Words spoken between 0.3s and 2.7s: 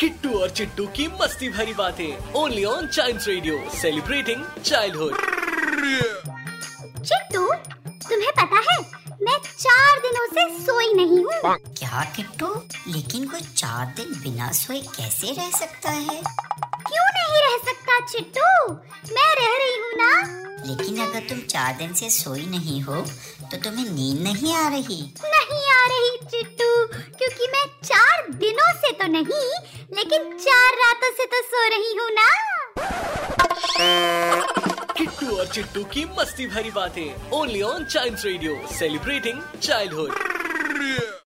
और चिट्टू की मस्ती भरी बातें only